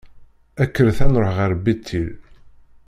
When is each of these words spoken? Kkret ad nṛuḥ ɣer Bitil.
Kkret 0.67 0.99
ad 1.05 1.09
nṛuḥ 1.11 1.35
ɣer 1.39 1.51
Bitil. 1.63 2.09